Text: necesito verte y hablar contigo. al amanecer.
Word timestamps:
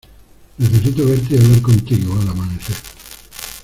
necesito 0.57 1.05
verte 1.05 1.35
y 1.35 1.37
hablar 1.37 1.61
contigo. 1.61 2.19
al 2.19 2.27
amanecer. 2.29 2.75